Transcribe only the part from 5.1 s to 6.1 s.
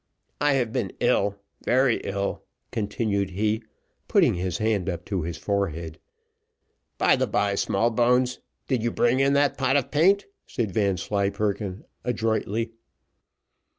his forehead.